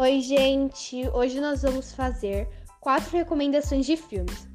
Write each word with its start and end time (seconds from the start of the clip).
Oi, 0.00 0.22
gente! 0.22 1.06
Hoje 1.12 1.42
nós 1.42 1.60
vamos 1.60 1.92
fazer 1.92 2.48
quatro 2.80 3.14
recomendações 3.14 3.84
de 3.84 3.98
filmes, 3.98 4.48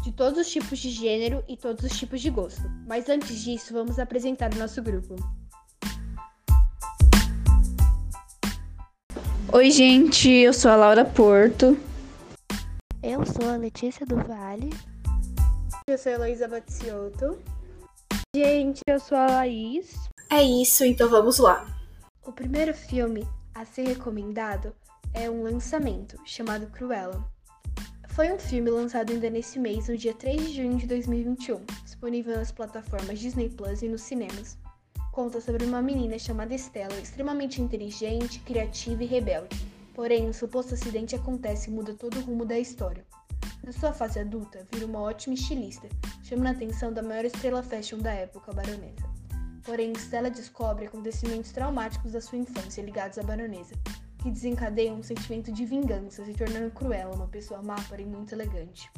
de 0.00 0.12
todos 0.12 0.38
os 0.38 0.48
tipos 0.48 0.78
de 0.78 0.90
gênero 0.90 1.42
e 1.48 1.56
todos 1.56 1.84
os 1.84 1.98
tipos 1.98 2.20
de 2.20 2.30
gosto. 2.30 2.62
Mas 2.86 3.08
antes 3.08 3.42
disso, 3.42 3.72
vamos 3.72 3.98
apresentar 3.98 4.54
o 4.54 4.58
nosso 4.58 4.80
grupo. 4.80 5.16
Oi, 9.52 9.72
gente! 9.72 10.30
Eu 10.30 10.52
sou 10.52 10.70
a 10.70 10.76
Laura 10.76 11.04
Porto. 11.04 11.76
Eu 13.02 13.26
sou 13.26 13.50
a 13.50 13.56
Letícia 13.56 14.06
do 14.06 14.14
Vale. 14.18 14.70
Eu 15.88 15.98
sou 15.98 16.12
a 16.12 16.14
Heloísa 16.14 16.46
Batsioto. 16.46 17.42
Gente, 18.36 18.80
eu 18.86 19.00
sou 19.00 19.18
a 19.18 19.26
Laís. 19.26 19.96
É 20.30 20.44
isso, 20.44 20.84
então 20.84 21.10
vamos 21.10 21.40
lá. 21.40 21.66
O 22.24 22.30
primeiro 22.30 22.72
filme 22.72 23.26
a 23.52 23.64
ser 23.64 23.88
recomendado 23.88 24.72
é 25.14 25.28
um 25.28 25.42
lançamento 25.42 26.18
chamado 26.24 26.66
Cruella. 26.68 27.22
Foi 28.08 28.32
um 28.32 28.38
filme 28.38 28.70
lançado 28.70 29.12
ainda 29.12 29.28
nesse 29.28 29.58
mês, 29.58 29.88
no 29.88 29.96
dia 29.96 30.14
3 30.14 30.46
de 30.46 30.56
junho 30.56 30.76
de 30.76 30.86
2021, 30.86 31.64
disponível 31.84 32.36
nas 32.36 32.50
plataformas 32.50 33.18
Disney 33.18 33.48
Plus 33.50 33.82
e 33.82 33.88
nos 33.88 34.02
cinemas. 34.02 34.58
Conta 35.12 35.40
sobre 35.40 35.64
uma 35.64 35.82
menina 35.82 36.18
chamada 36.18 36.54
Stella, 36.54 36.98
extremamente 36.98 37.60
inteligente, 37.60 38.40
criativa 38.40 39.02
e 39.02 39.06
rebelde. 39.06 39.66
Porém, 39.94 40.28
um 40.28 40.32
suposto 40.32 40.74
acidente 40.74 41.14
acontece 41.14 41.68
e 41.68 41.72
muda 41.72 41.94
todo 41.94 42.18
o 42.18 42.22
rumo 42.22 42.46
da 42.46 42.58
história. 42.58 43.04
Na 43.62 43.72
sua 43.72 43.92
fase 43.92 44.18
adulta, 44.18 44.66
vira 44.72 44.86
uma 44.86 45.00
ótima 45.00 45.34
estilista, 45.34 45.88
chamando 46.22 46.46
a 46.48 46.50
atenção 46.50 46.92
da 46.92 47.02
maior 47.02 47.26
estrela 47.26 47.62
fashion 47.62 47.98
da 47.98 48.12
época, 48.12 48.50
a 48.50 48.54
baronesa. 48.54 49.12
Porém, 49.62 49.92
Stella 49.92 50.30
descobre 50.30 50.86
acontecimentos 50.86 51.52
traumáticos 51.52 52.12
da 52.12 52.20
sua 52.20 52.38
infância 52.38 52.82
ligados 52.82 53.18
à 53.18 53.22
baronesa, 53.22 53.74
que 54.22 54.30
desencadeiam 54.30 54.96
um 54.96 55.02
sentimento 55.02 55.52
de 55.52 55.64
vingança, 55.64 56.24
se 56.24 56.32
tornando 56.32 56.70
Cruella 56.70 57.14
uma 57.14 57.26
pessoa 57.26 57.60
má, 57.60 57.74
porém 57.88 58.06
muito 58.06 58.32
elegante. 58.32 58.88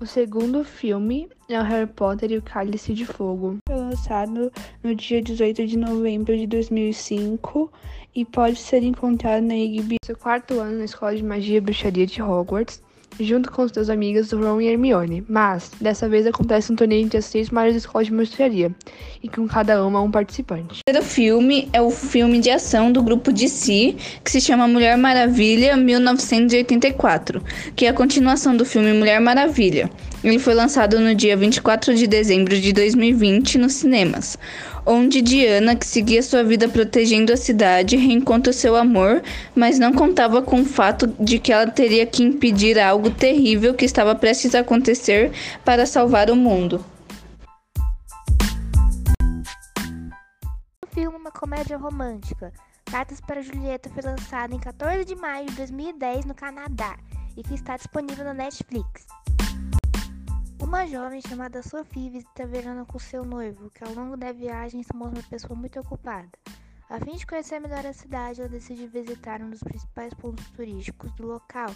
O 0.00 0.06
segundo 0.06 0.64
filme 0.64 1.28
é 1.48 1.58
o 1.58 1.62
Harry 1.62 1.86
Potter 1.86 2.32
e 2.32 2.38
o 2.38 2.42
Cálice 2.42 2.92
de 2.94 3.06
Fogo. 3.06 3.56
Foi 3.66 3.76
lançado 3.76 4.50
no 4.82 4.94
dia 4.94 5.22
18 5.22 5.66
de 5.66 5.78
novembro 5.78 6.36
de 6.36 6.46
2005 6.46 7.72
e 8.14 8.24
pode 8.24 8.56
ser 8.56 8.82
encontrado 8.82 9.42
na 9.42 9.54
HBO. 9.54 9.96
Seu 10.04 10.16
quarto 10.16 10.58
ano 10.58 10.78
na 10.78 10.84
Escola 10.84 11.14
de 11.14 11.22
Magia 11.22 11.58
e 11.58 11.60
Bruxaria 11.60 12.06
de 12.06 12.20
Hogwarts 12.20 12.82
junto 13.20 13.50
com 13.50 13.66
seus 13.68 13.88
amigos 13.88 14.32
Ron 14.32 14.60
e 14.60 14.68
Hermione, 14.68 15.24
mas 15.28 15.70
dessa 15.80 16.08
vez 16.08 16.26
acontece 16.26 16.72
um 16.72 16.76
torneio 16.76 17.04
entre 17.04 17.18
as 17.18 17.24
seis 17.26 17.50
maiores 17.50 17.76
escolas 17.76 18.06
de 18.06 18.12
mostraria, 18.12 18.74
e 19.22 19.28
com 19.28 19.46
cada 19.46 19.84
uma 19.84 20.00
um 20.00 20.10
participante. 20.10 20.80
O 20.88 21.02
filme 21.02 21.68
é 21.72 21.80
o 21.80 21.90
filme 21.90 22.40
de 22.40 22.50
ação 22.50 22.90
do 22.90 23.02
grupo 23.02 23.32
DC, 23.32 23.96
que 24.22 24.30
se 24.30 24.40
chama 24.40 24.66
Mulher 24.66 24.96
Maravilha 24.96 25.76
1984, 25.76 27.42
que 27.74 27.86
é 27.86 27.88
a 27.88 27.94
continuação 27.94 28.56
do 28.56 28.64
filme 28.64 28.92
Mulher 28.92 29.20
Maravilha. 29.20 29.90
Ele 30.24 30.40
foi 30.40 30.54
lançado 30.54 30.98
no 30.98 31.14
dia 31.14 31.36
24 31.36 31.94
de 31.94 32.08
dezembro 32.08 32.58
de 32.58 32.72
2020 32.72 33.58
nos 33.58 33.74
cinemas 33.74 34.36
onde 34.86 35.22
Diana, 35.22 35.74
que 35.74 35.86
seguia 35.86 36.22
sua 36.22 36.44
vida 36.44 36.68
protegendo 36.68 37.32
a 37.32 37.36
cidade, 37.36 37.96
reencontra 37.96 38.52
seu 38.52 38.76
amor, 38.76 39.22
mas 39.54 39.78
não 39.78 39.92
contava 39.92 40.42
com 40.42 40.60
o 40.60 40.64
fato 40.64 41.06
de 41.18 41.38
que 41.38 41.52
ela 41.52 41.66
teria 41.66 42.06
que 42.06 42.22
impedir 42.22 42.78
algo 42.78 43.10
terrível 43.10 43.74
que 43.74 43.84
estava 43.84 44.14
prestes 44.14 44.54
a 44.54 44.60
acontecer 44.60 45.32
para 45.64 45.86
salvar 45.86 46.30
o 46.30 46.36
mundo. 46.36 46.84
O 50.82 50.94
filme 50.94 51.16
é 51.16 51.18
uma 51.18 51.30
comédia 51.30 51.76
romântica. 51.76 52.52
Cartas 52.84 53.20
para 53.20 53.42
Julieta 53.42 53.88
foi 53.88 54.02
lançado 54.02 54.54
em 54.54 54.58
14 54.58 55.04
de 55.04 55.14
maio 55.14 55.46
de 55.46 55.56
2010 55.56 56.26
no 56.26 56.34
Canadá 56.34 56.96
e 57.36 57.42
que 57.42 57.54
está 57.54 57.76
disponível 57.76 58.24
na 58.24 58.34
Netflix. 58.34 59.06
Uma 60.64 60.86
jovem 60.86 61.20
chamada 61.20 61.62
Sophie 61.62 62.08
visita 62.08 62.46
Verona 62.46 62.86
com 62.86 62.98
seu 62.98 63.22
noivo, 63.22 63.68
que 63.68 63.84
ao 63.84 63.92
longo 63.92 64.16
da 64.16 64.32
viagem 64.32 64.82
se 64.82 64.96
mostra 64.96 65.20
uma 65.20 65.28
pessoa 65.28 65.54
muito 65.54 65.78
ocupada. 65.78 66.30
A 66.88 66.98
fim 66.98 67.16
de 67.16 67.26
conhecer 67.26 67.60
melhor 67.60 67.84
a 67.84 67.92
cidade, 67.92 68.40
ela 68.40 68.48
decide 68.48 68.86
visitar 68.86 69.42
um 69.42 69.50
dos 69.50 69.62
principais 69.62 70.14
pontos 70.14 70.48
turísticos 70.52 71.12
do 71.12 71.26
local, 71.26 71.68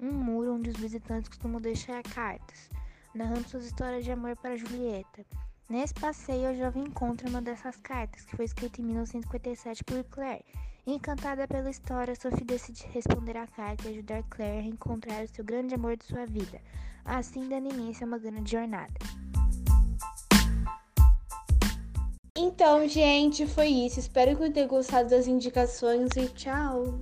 um 0.00 0.10
muro 0.10 0.54
onde 0.54 0.70
os 0.70 0.76
visitantes 0.78 1.28
costumam 1.28 1.60
deixar 1.60 2.02
cartas, 2.02 2.70
narrando 3.14 3.46
suas 3.46 3.66
histórias 3.66 4.06
de 4.06 4.10
amor 4.10 4.34
para 4.36 4.56
Julieta. 4.56 5.22
Nesse 5.70 5.94
passeio, 5.94 6.48
a 6.48 6.52
jovem 6.52 6.82
encontra 6.82 7.28
uma 7.28 7.40
dessas 7.40 7.76
cartas, 7.76 8.24
que 8.24 8.34
foi 8.34 8.44
escrita 8.44 8.80
em 8.80 8.84
1957 8.86 9.84
por 9.84 10.02
Claire. 10.02 10.44
Encantada 10.84 11.46
pela 11.46 11.70
história, 11.70 12.12
Sophie 12.16 12.44
decide 12.44 12.88
responder 12.88 13.36
à 13.36 13.46
carta 13.46 13.86
e 13.86 13.92
ajudar 13.92 14.24
Claire 14.24 14.58
a 14.58 14.62
reencontrar 14.62 15.22
o 15.22 15.28
seu 15.28 15.44
grande 15.44 15.76
amor 15.76 15.96
de 15.96 16.04
sua 16.06 16.26
vida. 16.26 16.60
Assim 17.04 17.48
dando 17.48 17.72
início 17.72 18.02
a 18.02 18.08
uma 18.08 18.18
grande 18.18 18.50
jornada. 18.50 18.92
Então, 22.36 22.88
gente, 22.88 23.46
foi 23.46 23.68
isso. 23.68 24.00
Espero 24.00 24.36
que 24.36 24.50
tenham 24.50 24.66
gostado 24.66 25.08
das 25.08 25.28
indicações 25.28 26.10
e 26.16 26.26
tchau! 26.30 26.98